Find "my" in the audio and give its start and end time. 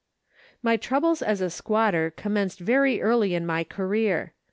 0.63-0.77, 3.45-3.63